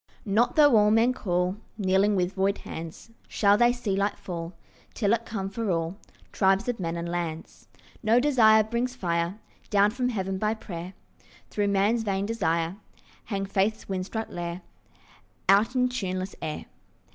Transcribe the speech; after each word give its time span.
Not 0.25 0.55
though 0.55 0.75
all 0.77 0.89
men 0.89 1.13
call, 1.13 1.57
Kneeling 1.77 2.15
with 2.15 2.33
void 2.33 2.57
hands, 2.57 3.11
Shall 3.27 3.55
they 3.55 3.71
see 3.71 3.95
light 3.95 4.17
fall 4.17 4.53
Till 4.95 5.13
it 5.13 5.27
come 5.27 5.47
for 5.47 5.69
all 5.69 5.95
Tribes 6.31 6.67
of 6.67 6.79
men 6.79 6.95
and 6.97 7.07
lands. 7.07 7.67
No 8.01 8.19
desire 8.19 8.63
brings 8.63 8.95
fire 8.95 9.37
Down 9.69 9.91
from 9.91 10.09
heaven 10.09 10.39
by 10.39 10.55
prayer, 10.55 10.95
Though 11.51 11.67
man's 11.67 12.01
vain 12.01 12.25
desire 12.25 12.77
Hang 13.25 13.45
faith's 13.45 13.87
wind 13.87 14.07
struck 14.07 14.29
lyre 14.29 14.63
Out 15.47 15.75
in 15.75 15.87
tuneless 15.87 16.35
air. 16.41 16.65